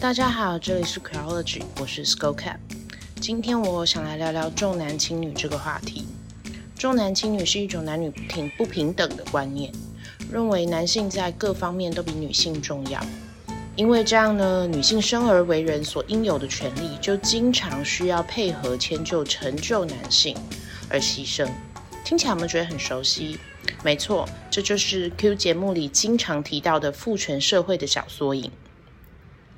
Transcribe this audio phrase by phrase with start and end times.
[0.00, 2.56] 大家好，这里是 c r o l o g y 我是 Skull Cap。
[3.20, 6.06] 今天我想来聊聊重男轻女这个话题。
[6.74, 9.70] 重男轻女是一种男女平不平等的观念，
[10.32, 12.98] 认为男性在各方面都比女性重要。
[13.76, 20.34] 因为这样呢，女性生而为人所应有的权利，就经常需要配合迁就成就男性
[20.88, 21.46] 而牺牲。
[22.06, 23.38] 听起来我们觉得很熟悉，
[23.84, 28.50] 没错，这就是 Q 节目里经常提到的父权社会的小缩影。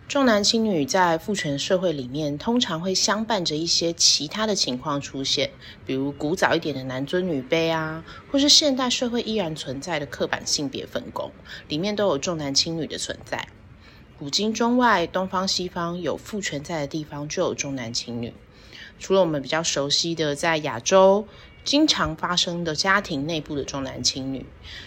[0.09, 5.51] 重男轻女在父权社会里面，通常会相伴着一些其他的情况出现，
[5.87, 11.31] 比如古早一点的男尊女卑啊，或是现代社会依然存在的刻板性别分工，
[11.69, 13.49] 里面都有重男轻女的存在。
[14.19, 18.35] 古今中外，东方西方，有父权在的地方就有重男轻女。
[18.99, 21.27] 除了我们比较熟悉的在亚洲
[21.65, 24.45] 经常发生的家庭内部的重男轻女，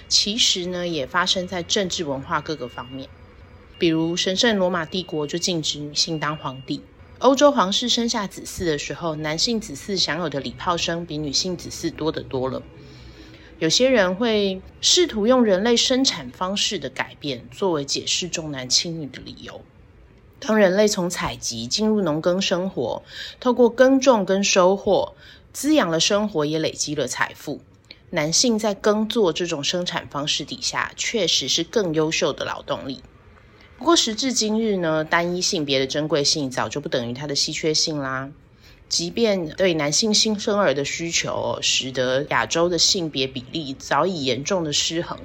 [0.07, 3.09] 其实呢，也发生在政治文化各个方面。
[3.77, 6.81] 比如神圣罗马帝国就禁止女性当皇帝，
[7.19, 12.63] 欧洲皇室生下子嗣的时候，男性子嗣享有的礼炮声比女性子嗣多得多了。
[13.59, 19.61] 有些人会试图用人类生产方式的改变作为解释重男轻女的理由。
[20.39, 23.01] 当人类从采集进入农耕生活，
[23.39, 25.15] 透过耕种跟收获
[25.53, 27.61] 滋养了生活，也累积了财富。
[28.11, 33.01] 男性在耕作这种生产方式底下，确实是更优秀的劳动力。
[33.77, 38.31] 不过时至今日呢，单一性别的珍贵性早就不等于它的稀缺性啦。
[38.87, 45.19] 即便对男性新生儿的需求，使得亚洲的性别比例早已严重的失衡，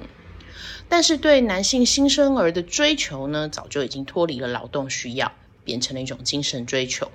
[0.89, 5.31] 但是对男性新生儿的追求呢，早就已经脱离了劳动需要，
[5.63, 7.11] 变成了一种精神追求。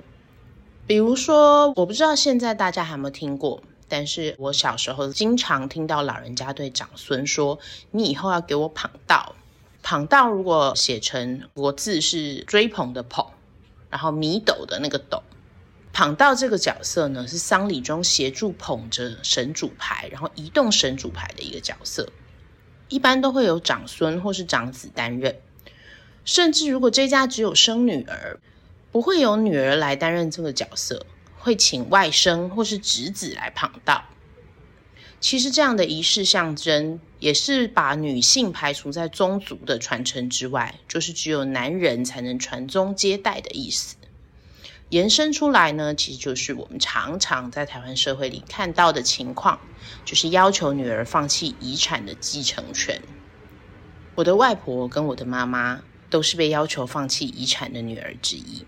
[0.88, 7.60] 比如说，我不知道现在大家还有没有听过，但是我小时候经常听到老人家对长孙说
[7.92, 9.36] ：“你以后要给我捧到。”
[9.88, 13.24] 捧道如果写成国字是追捧的捧，
[13.92, 15.22] 然后米斗的那个斗。
[15.94, 22.10] 捧道这个角色呢，是丧礼中协助捧着神主牌，然后移动神主牌的一个角色。
[22.90, 25.36] 一般都会有长孙或是长子担任，
[26.24, 28.40] 甚至如果这家只有生女儿，
[28.92, 31.06] 不会有女儿来担任这个角色，
[31.38, 34.04] 会请外甥或是侄子来捧道。
[35.26, 43.96] 其实这样的仪式象征，也是把女性排除在宗族的传承之外，就是只有男人才能传宗接代的意思。
[44.90, 49.60] 延伸出来呢，其实就是我们常常在台湾社会里看到的情况，
[50.06, 53.02] 就是要求女儿放弃遗产的继承权。
[54.14, 55.82] 我的外婆跟我的妈妈
[56.12, 58.64] 都是被要求放弃遗产的女儿之一。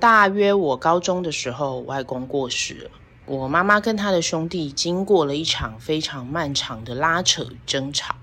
[0.00, 2.90] 大约我高中的时候，外公过世了。
[3.24, 8.16] 我妈妈跟她的兄弟经过了一场非常漫长的拉扯与争吵。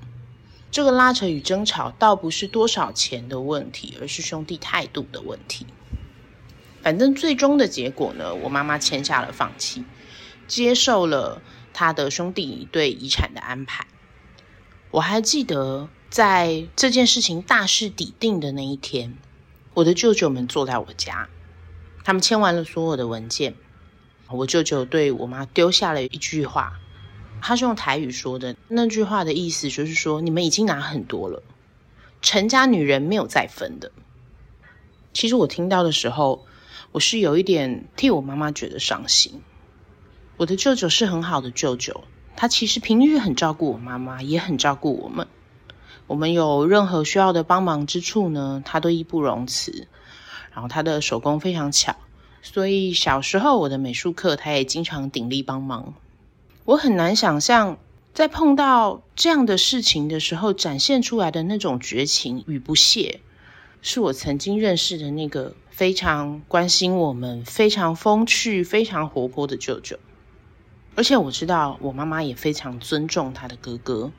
[0.72, 5.66] 这个拉扯与争吵倒不是多少钱的问题，而是兄弟态度的问题。
[6.82, 9.84] 反正最终的结果呢，我妈妈签下了放弃，
[10.48, 11.42] 接受了
[11.74, 13.88] 她的兄弟对遗产的安排。
[14.92, 19.18] 我还记得在这件事情大势已定的那一天，
[19.74, 21.30] 我的舅舅们坐在我家，
[22.04, 23.56] 他们签完了所有的文件。
[24.32, 26.80] 我舅舅对我妈丢下了一句话，
[27.42, 28.56] 他是用台语说的。
[28.68, 31.42] 那句话的意思就是说，你们已经拿很多了，
[32.22, 33.92] 陈家女人没有再分的。
[35.14, 36.46] 其实我听到的时候，
[36.92, 39.42] 我是有一点替我妈妈觉得伤心。
[40.38, 42.04] 我的舅舅是很好的舅舅，
[42.36, 45.28] 他其实平日很照顾我妈妈，也很照顾我们。
[46.08, 49.88] 我们有任何需要的帮忙之处呢，他都义不容辞。
[50.52, 51.96] 然后他的手工非常巧。
[52.42, 55.94] 所以小时候我的美术课，他也经常鼎力帮忙。
[56.66, 57.78] 我很难想象，
[58.14, 63.20] 在碰到这样的事情的时候，展现出来的那种绝情与不屑，
[63.82, 70.00] 是我曾经认识的那个非常关心我们、非常风趣、非常活泼的舅舅。
[70.96, 74.12] 而且我知道，我妈妈也非常尊重他的哥哥，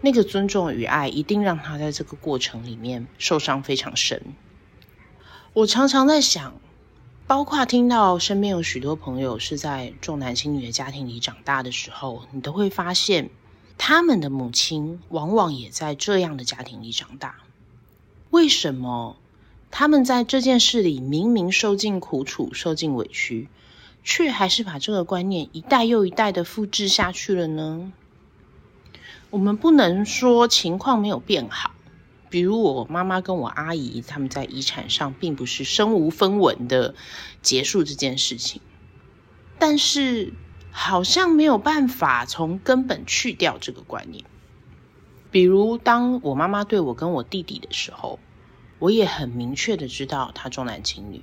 [0.00, 4.22] 那个尊重与爱，一定让他在这个过程里面受伤非常深。
[5.52, 6.54] 我常常在想。
[7.26, 13.30] 包括听到身边有许多朋友是在重男轻女的家庭里长大的时候，你都会发现，
[13.78, 17.34] 他们的母亲往往也在这样的家庭里长大。
[18.30, 19.16] 为什么
[19.72, 23.48] 他们在这件事里明明受尽苦楚、受尽委屈，
[24.04, 27.92] 却还是把这个观念一代又一代的复制下去了呢？
[29.30, 31.72] 我们不能说情况没有变好。
[32.28, 36.94] 比如我妈妈跟我阿姨，他们在遗产上并不是身无分文的
[37.42, 38.60] 结束这件事情，
[39.58, 40.32] 但是
[40.70, 44.24] 好像没有办法从根本去掉这个观念。
[45.30, 48.18] 比如当我妈妈对我跟我弟弟的时候，
[48.78, 51.22] 我也很明确的知道他重男轻女。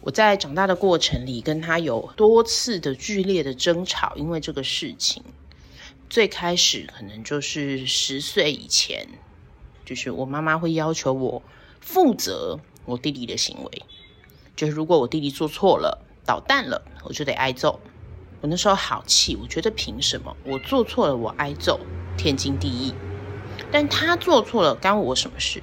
[0.00, 5.22] 我在长大的过程里，跟他有多次的剧烈的争吵，因为这个事情。
[6.10, 9.08] 最开始可能就是十岁以前，
[9.84, 11.42] 就是我妈妈会要求我
[11.80, 13.82] 负责我弟弟的行为，
[14.56, 17.80] 就是如果我弟弟做错了、捣蛋了，我就得挨揍。
[18.40, 21.80] 我那时候好气，我觉得凭什么我做错了我挨揍，
[22.16, 22.94] 天经地义，
[23.72, 25.62] 但他做错了干我什么事？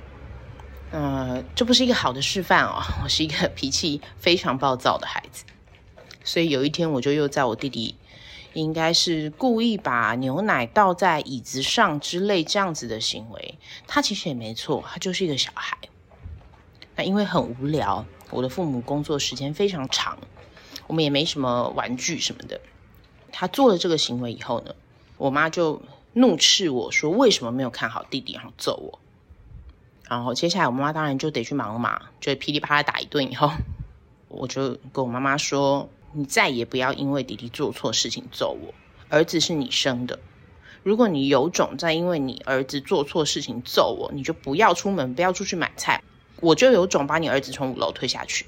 [0.91, 2.81] 呃，这不是一个好的示范哦。
[3.03, 5.45] 我是一个脾气非常暴躁的孩子，
[6.23, 7.95] 所以有一天我就又在我弟弟。
[8.53, 13.57] 应该是故意把牛奶倒在椅子上之类这样子的行为，
[13.87, 15.77] 他其实也没错，他就是一个小孩。
[16.95, 20.17] 那因为很无聊，我的父母工作时间非常长，
[20.87, 22.59] 我们也没什么玩具什么的。
[23.31, 24.75] 他做了这个行为以后呢，
[25.17, 25.81] 我妈就
[26.13, 28.99] 怒斥我说：“为什么没有看好弟弟，然后揍我？”
[30.09, 33.49] 然后接下来我妈当然就得去忙嘛，就噼里啪啦打一顿以后，
[34.27, 35.87] 我就跟我妈妈说。
[36.13, 38.73] 你再也不要因为弟弟做错事情揍我。
[39.09, 40.19] 儿子是你生的，
[40.83, 46.01] 如果你有种再因为你儿子做错事情揍我，你就不要出门，不要出去买菜，
[46.39, 48.45] 我就有种把你儿子从五楼推下去。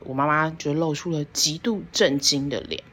[0.00, 2.84] 我妈妈就露出了极度震惊的脸。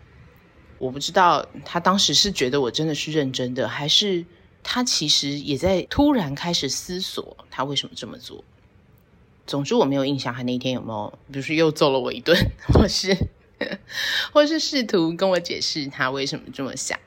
[0.80, 4.26] 我不知道她当时是觉得我真的是认真的，还是
[4.64, 8.44] 她其实也在突然开始思索她为什么这么做。
[9.46, 12.36] 总之我没有印象，她那天有没有，比如说又揍了我一顿，
[12.74, 13.16] 或是。
[14.34, 16.98] 或是试图跟我解释他为什么这么想，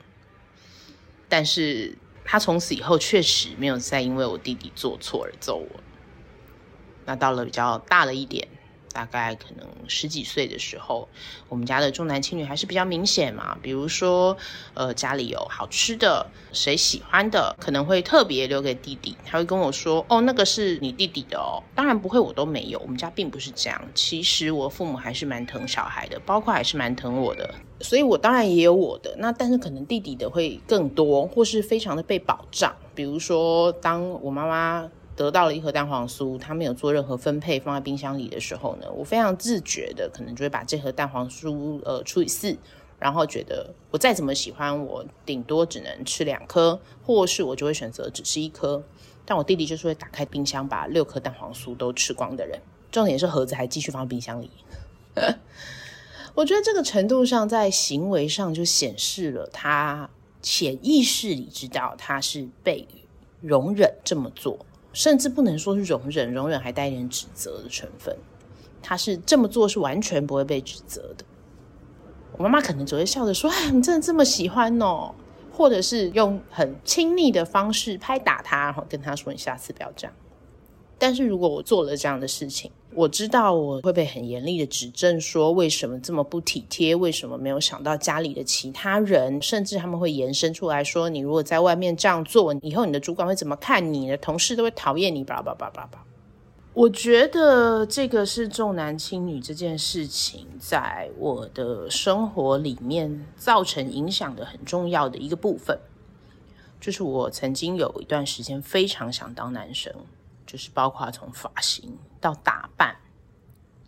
[1.27, 5.79] 但是他从此以后确实没有再因为我弟弟做错而揍我。
[7.05, 8.47] 那到了比较大了一点。
[8.93, 11.09] 大概可能十几岁的时候，
[11.49, 13.57] 我们家的重男轻女还是比较明显嘛。
[13.61, 14.37] 比如说，
[14.75, 19.17] 呃，家里有好吃的，谁喜欢的，可能会特别留给弟弟。
[19.25, 22.79] 他会跟我说：“哦，那个是你弟弟的哦。”当然不会，我都没有。
[22.79, 23.81] 我们家并不是这样。
[23.95, 27.53] 其实我父母还是蛮疼小孩的，包括还是蛮疼我的。
[27.81, 29.15] 所以我当然也有我的。
[29.17, 32.73] 那但是可能弟弟的会更多，或是非常的被保障。
[32.93, 34.89] 比如说，当我妈妈。
[35.15, 42.57] 得到了一盒蛋黄酥，他没有做任何分配，放在冰箱里的时候呢，我非常自觉的可能就会把这盒蛋黄酥呃除以四，
[42.99, 48.83] 然后觉得我再怎么喜欢，我顶多只能吃两颗，或是我就会选择只吃一颗。
[49.25, 52.59] 但我弟弟就是会打开冰箱把六颗蛋黄酥都吃光的人，
[52.91, 54.49] 重点是盒子还继续放冰箱里。
[56.35, 60.09] 我觉得这个程度上，在行为上就显示了他
[60.41, 62.87] 潜意识里知道他是被
[63.39, 64.65] 容忍这么做。
[64.93, 68.15] 甚至不能说是容忍，容忍还带一点指责的成分。
[68.81, 71.25] 他是这么做是完全不会被指责的。
[72.37, 75.13] 我妈妈可能只会笑着说：“哎，你真的这么喜欢哦？”
[75.51, 80.13] 或者是用很亲昵的方式拍打他，然后跟他说：“你下次不要这样。”
[80.97, 93.99] 但是如果我做了这样的事情，我知道我会被很严厉的指正，说为什么这么不体贴，为什么没有想到家里的其他人，甚至他们会延伸出来说，你如果在外面这样做，以后你的主管会怎么看你？
[93.99, 96.05] 你的同事都会讨厌你，叭叭叭叭叭。
[96.73, 105.77] 我觉得这个是重男轻女这件事情在我的生活里面造成影响的很重要的一个部分，
[106.79, 109.93] 就是我曾经有一段时间非常想当男生。
[110.53, 112.95] 就是包括从发型到打扮，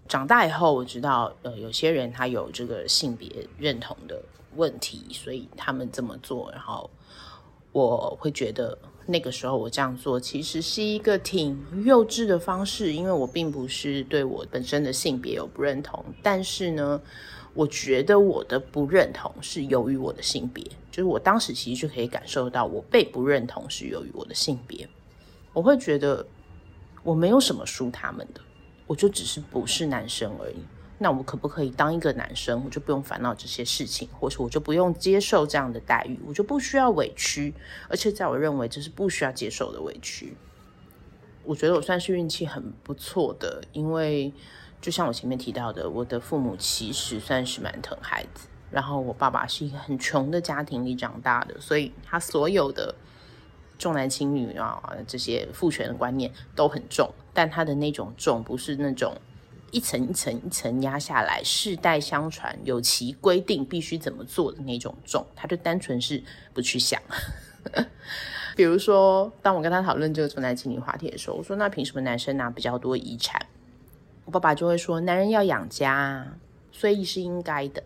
[0.07, 3.29] 长大以后我知道，呃，有些人他有这个性别
[3.59, 4.19] 认同的
[4.55, 6.51] 问题，所以他们这么做。
[6.51, 6.89] 然后
[7.71, 11.55] 我会觉得那个时候我这样做其实是一个挺
[11.85, 16.99] 幼稚的方式，因为我并不是对我本身的性别有不认同，但是呢，
[17.53, 24.89] 我觉得我的不认同是由于我的性别，就是我当时其实就可以感受到我被不认同是由于我的性别，
[25.53, 26.25] 我会觉得。
[27.05, 28.41] 我没有什么输他们的，
[28.87, 30.55] 我就只是不是男生而已。
[30.97, 37.53] 那我可不可以当一个男生，我就不用烦恼这些事情，或是我就不用接受这样的待遇，我就不需要委屈。
[37.87, 40.35] 而且在我认为这是不需要接受的委屈。
[41.43, 44.33] 我觉得我算是运气很不错的，因为
[44.81, 48.47] 就像我前面提到的，我的父母其实算是蛮疼孩子。
[48.71, 52.95] 然后我爸爸是一个很穷的家庭里长大的，所以他所有的。
[53.77, 59.13] 重男轻女啊，这些父权的观念都很重，但他的那种重不是那种
[59.71, 67.01] 一层一层一层压下来，世代相传，有其规定必须怎么做的那种重，他就单纯是不去想。
[68.55, 73.45] 比如说，当我跟他讨论这个重男轻女话题的时候，我说：“那凭什么男生拿比较多遗产？”
[74.23, 76.25] 我爸爸就会说：“男人要养家，
[76.71, 77.83] 所以是应该的。”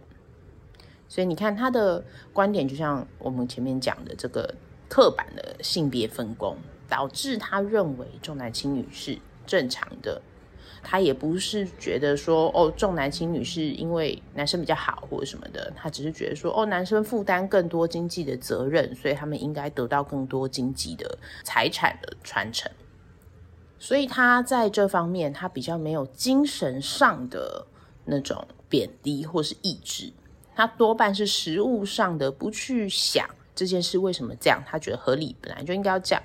[1.09, 4.53] 所以你看他的观点，就像我们前面讲的这个。
[4.91, 10.21] 刻板的性别分工导致他认为重男轻女是正常的。
[10.81, 22.71] 他也不是觉得说哦，重男轻女是因为男生比较好或者什么的，他只是觉得说哦，男生负担更多经济的责任，所以他们应该得到更多经济的财产的传承。
[23.77, 27.65] 所以他在这方面，他比较没有精神上的
[28.05, 30.13] 那种贬低或是抑制，
[30.55, 33.27] 他多半是实物上的不去想
[33.59, 36.23] 这件事为什么这样，他觉得合理，本来就应该要这样。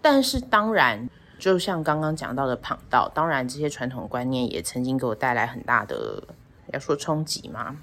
[0.00, 1.08] 但是当然。
[1.40, 6.22] 就像刚刚讲到的旁道，当然这些传统观念也曾经给我带来很大的，
[6.70, 7.74] 要说冲击嘛。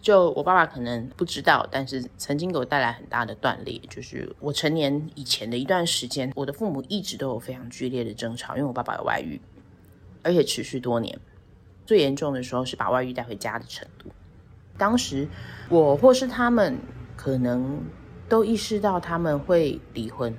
[0.00, 3.80] 就我爸爸可能不知道，但是曾经给我带来很大的断裂。
[3.90, 9.40] 就是我成年以前的一段时间，我的父母一直都有非常剧烈的争吵，因为我爸爸有外遇，
[10.22, 11.18] 而且持续多年。
[11.84, 14.08] 最严重的时候是把外遇带回家的程度。
[14.76, 15.26] 当时
[15.68, 16.78] 我或是他们
[17.18, 17.82] 可能
[18.28, 20.32] 都意识到他们会离婚。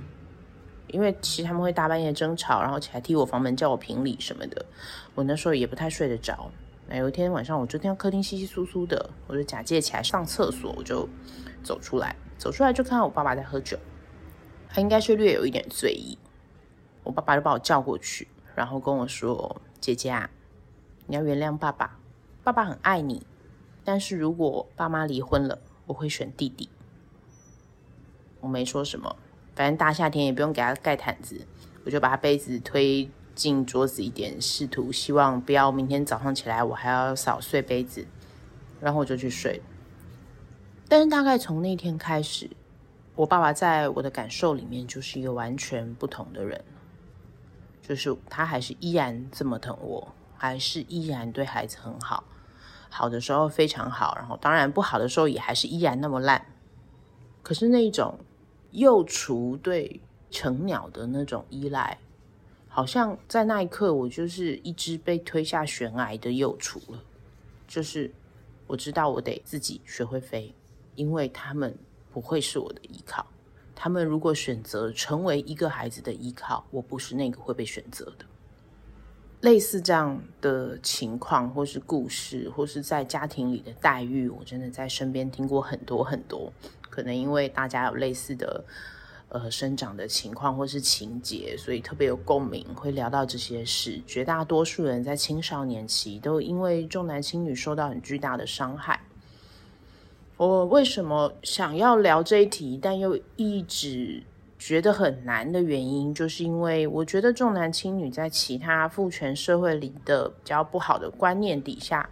[0.88, 4.66] 因为其实他们会大半夜争吵，然后起来踢我房门，叫我评理什么的。
[5.14, 6.50] 我那时候也不太睡得着。
[6.88, 11.08] 那有一天晚上，我就听到客厅稀稀疏疏的，我就假借起来上厕所，我就
[11.62, 13.78] 走出来，走出来就看到我爸爸在喝酒，
[14.70, 16.18] 他应该是略有一点醉意。
[17.04, 20.32] 我爸爸就把我叫过去，然后跟我说：“姐姐啊，
[21.06, 22.00] 你要原谅爸爸，
[22.44, 23.28] 爸爸很爱你，
[23.84, 25.60] 但是如果爸妈离婚了，
[25.90, 26.70] 我会选弟弟。”
[28.40, 29.18] 我没说什么。
[29.56, 31.46] 反正大夏天也不用给他盖毯子，
[31.84, 38.08] 我就把他杯子推进桌子一点，试图希望不要明天早上起来我还要扫碎杯子，
[38.80, 39.62] 然后我就去睡。
[40.88, 42.50] 但是大概从那天开始，
[43.16, 46.64] 我爸爸在我的感受里面就是一个完全不同的人，
[47.82, 52.24] 就是他还是依然这么疼我，还是依然对孩子很好，
[52.90, 56.46] 好的时候非常好，然后当然不好的时候也还是依然那么烂。
[57.44, 58.20] 可是那种。
[58.72, 61.98] 幼雏对成鸟的那种依赖，
[62.68, 67.04] 好像在那一刻，我就是一只被推下悬崖的幼雏了。
[67.68, 68.14] 就是
[68.68, 70.54] 我知道我得自己学会飞，
[70.94, 71.76] 因为他们
[72.14, 73.26] 不会是我的依靠。
[73.74, 78.26] 他们如果选择成为一个孩子的依靠，我不是那个会被选择的。
[79.42, 86.52] 类似这样的情况，或是故事，或是在家庭里的待遇，我真的在身边听过很多很多。
[86.90, 88.64] 可能因为大家有类似的
[89.30, 94.02] 呃生长的情况或是情节，所以特别有共鸣，会聊到这些事。
[94.06, 99.00] 绝大多数人在青少年期都因为重男轻女受到很巨大的伤害。
[100.36, 104.24] 我为什么想要聊这一题，但又一直
[104.60, 112.08] 觉得很难的原因，就是因为我觉得重男轻女在其他父权社会里的比较不好的观念底下，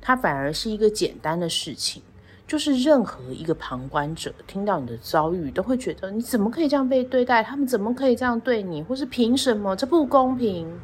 [0.00, 2.00] 它反而是一个简单的事情。
[2.46, 7.42] 就是任何一个旁观者听到你的遭遇，都会觉得你怎么可以这样被对待？
[7.42, 8.82] 他们怎么可以这样对你？
[8.82, 9.76] 或是凭什么？
[9.76, 10.80] 这不公平。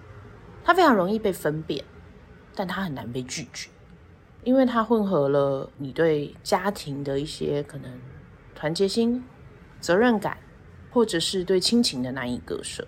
[0.62, 1.83] 他非常容易被分辨，
[2.54, 3.71] 但他很难被拒绝，
[4.42, 7.90] 因为他混合了你对家庭的一些可能
[8.54, 9.25] 团结心、
[9.80, 10.37] 责任感，
[10.95, 12.87] 或者是对亲情的难以割舍。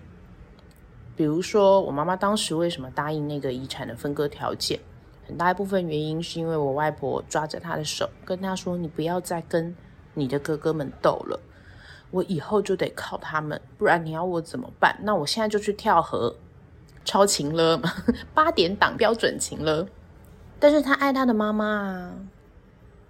[1.13, 4.79] 比如说，我妈妈当时为什么答应那个遗产的分割条件？
[5.27, 9.75] 很大一部分原因是因为我外婆抓着她的手，跟她说：“你不要再跟
[10.13, 11.37] 你的哥哥们斗了，
[12.11, 14.97] 我以后就得靠他们，不然你要我怎么办？
[15.03, 16.33] 那我现在就去跳河，
[17.03, 17.77] 超情勒，
[18.33, 19.85] 八点档标准情了。
[20.59, 22.13] 但是他爱他的妈妈啊，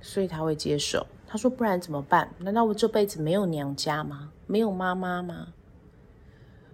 [0.01, 1.05] 所以他会接受。
[1.27, 2.33] 他说：不然怎么办？
[2.39, 4.31] 难道我这辈子没有娘家吗？
[4.47, 5.53] 没有妈妈吗？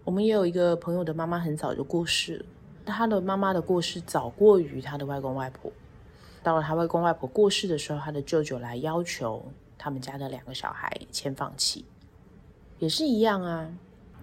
[0.05, 2.45] 我们也有一个朋友的妈妈很早就过世了。”
[2.85, 5.71] 他的妈妈的过世早过于他的外公外婆。
[6.43, 9.43] 到了他外公外婆过世的时候，他的舅舅来要求
[9.77, 11.85] 他们家的两个小孩签放弃，
[12.79, 13.69] 也是一样啊。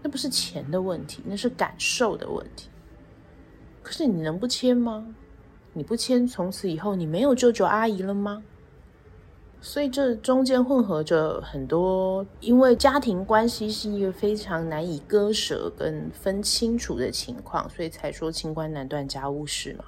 [0.02, 2.68] 那不是钱的问题，那是感受的问题。
[3.82, 5.14] 可是你能不签吗？
[5.72, 8.42] 你不签，从此以后你没有舅舅阿姨了吗？
[9.62, 19.84] 所以这中间混合着很多，因为家庭关系是一个非常难以割舍跟分清楚的情况，所以才说清官难断家务事嘛，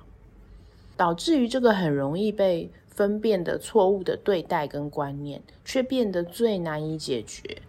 [0.96, 7.62] 导致于这个很容易被分辨的错误的对待跟观念，却变得最难以解决，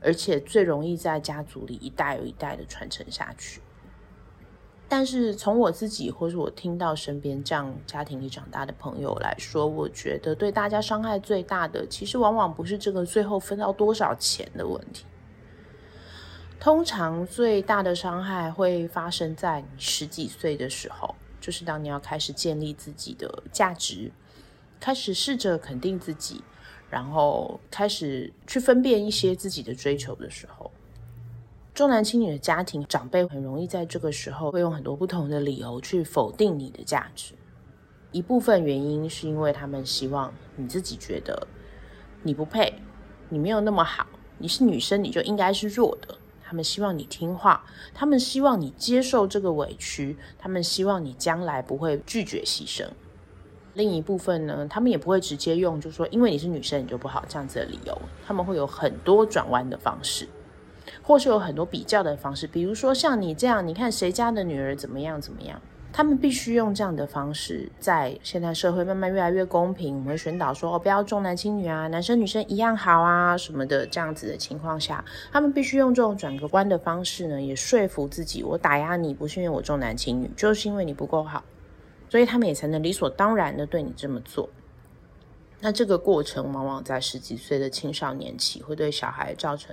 [0.00, 3.60] 而且最容易在家族里一代又一代的传承下去。
[4.88, 15.04] 但是从我自己，或是我听到身边这样家庭里长大的朋友来说，我觉得对大家伤害最大的，其实往往不是这个最后分到多少钱的问题。
[16.60, 24.10] 通常最大的伤害会发生在你十几岁的时候，就是当你要开始建立自己的价值，
[24.78, 26.42] 开始试着肯定自己，
[26.88, 30.70] 然后开始去分辨一些自己的追求的时候。
[31.76, 37.34] 重男轻女的家庭，长辈很容易在这个时候会用很多不同的理由去否定你的价值。
[38.12, 41.46] 一部分原因是因为他们希望你自己觉得
[42.22, 42.72] 你不配，
[43.28, 44.06] 你没有那么好，
[44.38, 46.16] 你是女生你就应该是弱的。
[46.42, 52.88] 他们希望你听话，他们希望你接受这个委屈，他们希望你将来不会拒绝牺牲。
[53.74, 60.26] 另一部分呢，他们也不会直接用，就是说因为你是女生你就不好这样子的理由，他们会有很多转弯的方式。
[61.06, 81.44] 或是有很多比较的方式，比如说像你这样，你看谁家的女儿怎么样怎么样，他们必须用这样的方式，在现代社会慢慢越来越公平，我们会宣导说哦，不要重男轻女啊，男生女生一样好啊什么的，这样子的情况下，他们必须用这种转个弯的方式呢，也说服自己，我打压你不是因为我重男轻女，就是因为你不够好，
[82.10, 84.48] 所以他们也才能理所当然的对你这么做。
[85.60, 89.72] 那这个过程往往在十几岁的青少年期，会对小孩造成。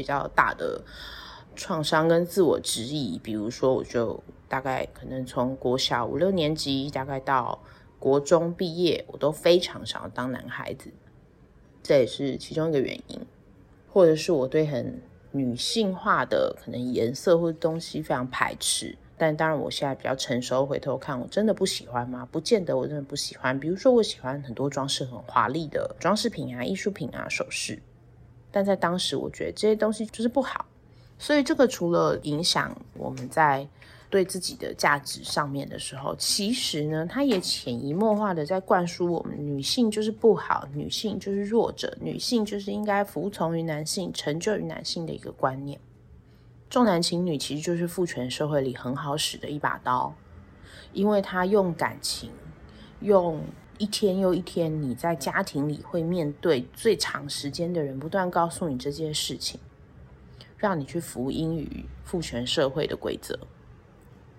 [0.00, 0.82] 比较大的
[1.54, 7.62] 创伤跟自我质疑，比如说，我就大概可能从国小五六年级，大概到
[7.98, 10.90] 国中毕业，我都非常想要当男孩子，
[11.82, 13.20] 这也是其中一个原因。
[13.92, 15.02] 或者是我对很
[15.32, 22.26] 女性化的可能颜色或者东西非常排斥，但当然我现在比较成熟，回头看，我真的不喜欢吗？
[22.32, 23.60] 不见得，我真的不喜欢。
[23.60, 27.82] 比如说，我喜欢很多装饰很华丽的装饰品啊、艺术品啊、首饰。
[28.52, 30.64] 但在当时，我觉得这些东西就是不好，
[31.18, 33.66] 所以这个除了影响我们在
[34.08, 45.78] 对自己的价值上面的时候，其实呢，它也潜移默化的在灌输我们女性就是不好，女性就是弱者，女性就是应该服从于男性，成就于男性的一个观念。
[46.68, 50.12] 重男轻女其实就是父权社会里很好使的一把刀，
[50.92, 52.30] 因为他用感情，
[53.00, 53.40] 用。
[53.80, 59.58] 一天又一天，你在家庭里会面对最长时间的人，不断告诉你这件事情，
[60.58, 63.38] 让你去服膺于父权社会的规则。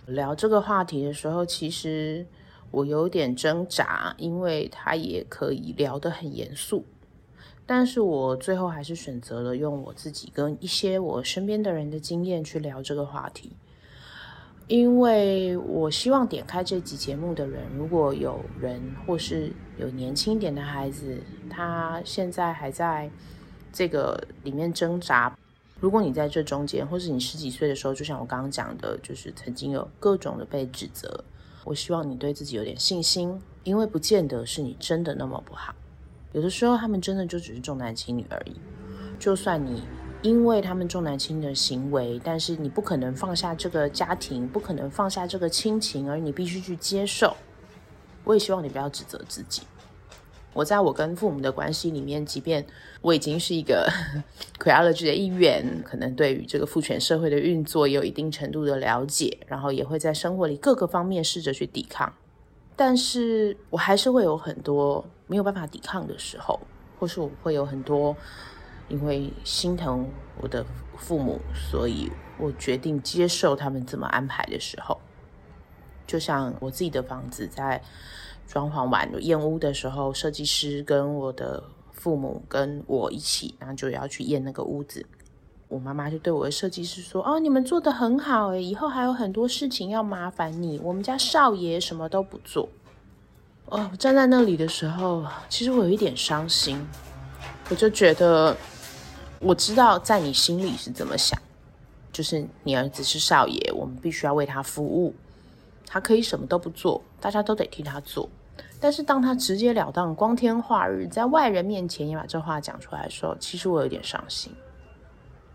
[0.05, 2.27] 聊这个话题的时候，其实
[2.69, 6.85] 我有点挣扎，因为他也可以聊得很严肃，
[7.65, 13.53] 但是我最后还是选择了用我自己跟一些我身边的人的经验去聊这个话题。
[14.71, 23.11] 因为我希望点开这集节目的人，如果有人或是有年轻一点的孩子，他现在还在
[23.73, 25.37] 这个里面挣扎。
[25.81, 31.21] 如果你在这中间，或是你十几岁的时候，就像我刚刚讲的，就是曾经有各种的被指责，
[31.65, 35.75] 我希望你对自己有点信心，因为不见得是你真的那么不好。
[36.31, 38.53] 有的时候他们真的就只是重男轻女而已，
[39.19, 39.83] 就算你。
[40.21, 47.35] 因为他们重男轻女的行为，但是你不可能放下这个家庭，不可能放下这个亲情，而你必须去接受。
[48.23, 49.63] 我也希望你不要指责自己。
[50.53, 52.63] 我在我跟父母的关系里面，即便
[53.01, 53.89] 我已经是一个
[54.59, 62.13] Queerology 的一员，可能对于这个父权社会的运作也有一定程度的了解，然后也会在生活里各个方面试着去抵抗，
[62.75, 66.59] 但是我还是会有很多没有办法抵抗的时候，
[66.99, 68.15] 或是我会有很多。
[68.91, 70.05] 因为心疼
[70.41, 70.65] 我的
[70.97, 74.99] 父母，所以我决定接受他们怎么安排的时候，
[76.05, 77.81] 就像我自己的房子在
[78.45, 85.05] 装潢完验屋的时候，设计师跟我的父母跟我一起，然后就要去验那个屋子。
[85.69, 90.77] 我妈妈就对我的设计师说：“哦，你们做得很好诶，以后还有很多事情要麻烦你。
[90.83, 92.67] 我们家少爷什么都不做。”
[93.67, 96.85] 哦，站在那里的时候，其实我有一点伤心，
[97.69, 98.55] 我就觉得。
[99.41, 101.41] 我知道在你心里是怎么想，
[102.13, 105.15] 就是你儿子是少爷，我们必须要为他服务，
[105.87, 108.29] 他可以什么都不做，大家都得替他做。
[108.79, 114.53] 但是当他直截了当、光天化日，在外人面前也把这话讲出来的时候，其实我有点伤心。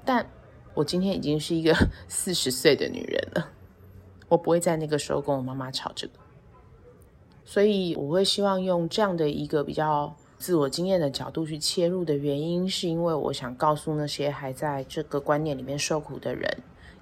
[0.04, 0.28] 但
[0.74, 1.72] 我今天已经是一个
[2.08, 3.48] 四十岁的女人了，
[4.28, 6.14] 我不会在那个时候跟我妈妈吵这个，
[7.44, 10.16] 所以我会希望用这样的一个比较。
[10.38, 16.48] 自我经验的角度去切入的原因，是因为我想告诉那些还在这个观念里面受苦的人，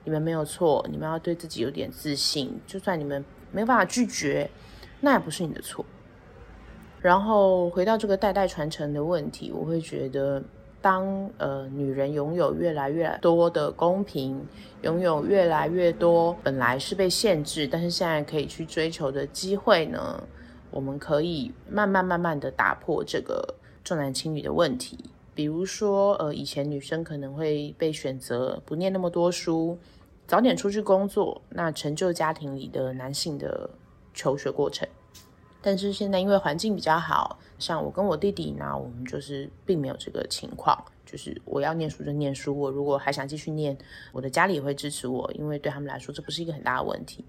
[0.05, 2.53] 你们没有错，你们要对自己有点自信。
[2.67, 4.49] 就算你们没办法拒绝，
[5.01, 5.85] 那也不是你的错。
[7.01, 10.43] 然后回到这个代代传承的问题，我会觉得，
[10.81, 14.41] 当呃女人拥有越来越多的公平，
[14.83, 20.23] 拥有越来越多本来是被限制，但是现在可以去追求的机会呢？
[20.75, 24.99] 我们可以慢慢慢慢的打破这个重男轻女的问题，
[25.33, 29.79] 比如说，呃，以前女生可能会被选择不念那么多书，
[30.27, 33.71] 早点出去工作，那成就家庭里的男性的
[34.13, 34.89] 求学过程。
[35.63, 40.77] 但是现在因为环境比较好，像我跟我弟弟呢，我们就是并没有这个情况。
[41.07, 43.79] 就是我要念书就念书，我如果还想继续念，
[44.11, 47.25] 我的家里也会支持我，因为对他们来说这不是一个很大的问题。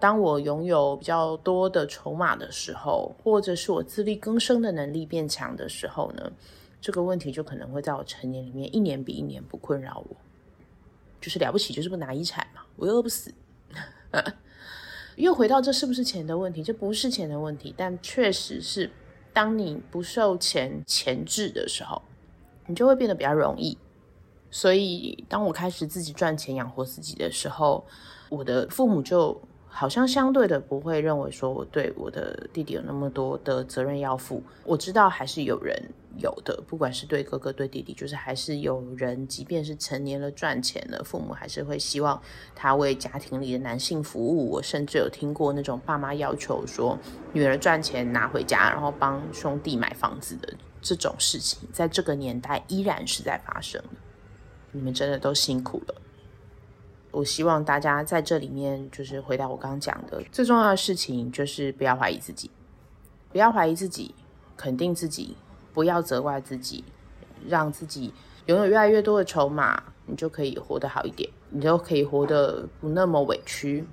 [0.00, 6.30] 当我拥有比较多的筹码的时候，或者是我自力更生的能力变强的时候呢，
[6.80, 10.16] 这个问题就可能会在我成年里面一年比一年不困扰我。
[11.20, 13.34] 就是了不起，就是不拿遗产嘛，我又饿不死。
[15.16, 16.62] 又回到这是不是钱的问题？
[16.62, 18.90] 这不是钱的问题，但确实是
[19.32, 22.00] 当你不受钱钳制的时候。
[22.70, 23.78] 你就会变得比较容易，
[24.50, 27.82] 所以当我开始自己赚钱养活自己的时候，
[28.28, 34.42] 我的父母就好像相对的不会认为说我对我的弟弟有那么多的责任要负。
[34.64, 35.80] 我知道还是有人
[36.16, 42.20] 有的，不管是对哥哥对弟弟，就是还是有人，即便是成年了赚钱了，父母还是会希望
[42.54, 44.50] 他为家庭里的男性服务。
[44.50, 46.98] 我甚至有听过那种爸妈要求说，
[47.32, 50.52] 女儿赚钱拿回家，然后帮兄弟买房子的。
[50.80, 53.96] 这种事情在这个年代依然是在发生的，
[54.70, 55.94] 你们真的都辛苦了。
[57.10, 62.50] 我希望大家在这里面，就是回到我刚刚讲的最重要的事情，就是不要怀疑自己，
[63.30, 64.14] 不要怀疑自己，
[64.56, 65.36] 肯定自己，
[65.72, 66.84] 不要责怪自己，
[67.46, 68.12] 让自己
[68.46, 73.84] 拥有越来越多的筹码，你就可以活得好一点，你就可以活得不那么委屈。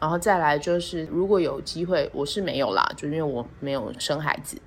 [0.00, 4.60] 然后再来就是，如果有机会，我是没有啦，就因为我没有生孩子。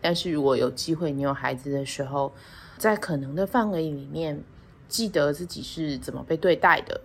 [0.00, 2.32] 但是如果有机会，你有孩子的时候，
[2.76, 4.42] 在可能的范围里面，
[4.88, 7.00] 记得自己是怎么被对待的，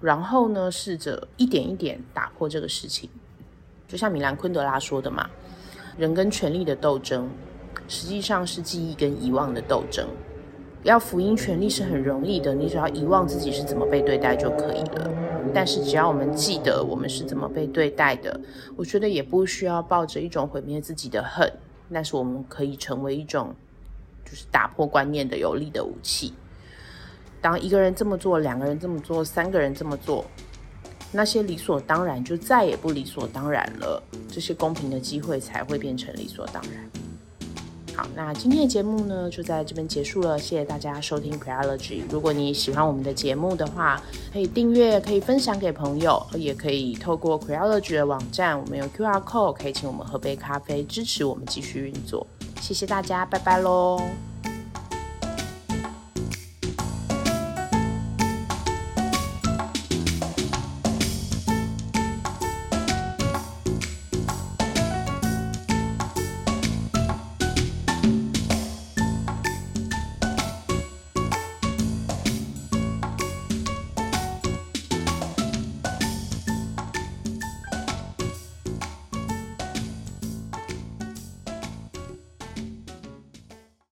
[0.00, 3.08] 然后呢，试着一点一点打破这个事情。
[3.86, 5.28] 就像米兰昆德拉说的嘛，
[5.96, 7.28] 人跟权力的斗争，
[7.88, 10.06] 实际上是记忆跟遗忘的斗争。
[10.84, 15.10] 要福音权力是很容易的，你只要遗忘自己是怎么被对待就可以了。
[15.52, 18.40] 但是只要我们记得我们是怎么被对待的，
[18.76, 21.52] 我觉得也不需要抱着一种毁灭自己的恨。
[21.92, 23.54] 但是我们可以成为一种，
[24.24, 26.34] 就是打破观念的有力的武器。
[27.40, 30.24] 当一个人这么做，两个人这么做，三个人这么做，
[31.12, 34.02] 那些理所当然就再也不理所当然了。
[34.30, 36.90] 这些公平的机会才会变成理所当然。
[37.96, 40.38] 好，那今天的节目呢，就在这边结束了。
[40.38, 42.02] 谢谢大家收听 Preology。
[42.08, 44.00] 如果你喜欢我们的节目的话，
[44.32, 52.24] 可以订阅，可以分享给朋友，也可以透过 Creology 的网站，我们有 QR code，可以请我们喝杯咖啡，支持我们继续运作。
[52.60, 54.00] 谢谢大家，拜拜喽。